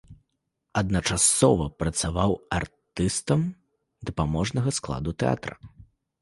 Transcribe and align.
Адначасова 0.79 1.67
працаваў 1.81 2.31
артыстам 2.61 3.45
дапаможнага 4.11 4.69
складу 4.81 5.15
тэатра. 5.27 5.55